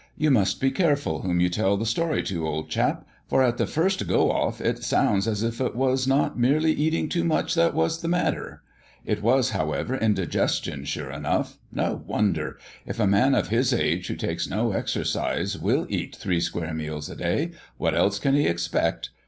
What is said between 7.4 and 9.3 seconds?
that was the matter. It